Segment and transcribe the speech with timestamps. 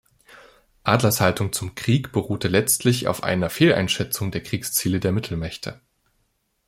[0.83, 5.79] Adlers Haltung zum Krieg beruhte letztlich auf einer Fehleinschätzung der Kriegsziele der Mittelmächte.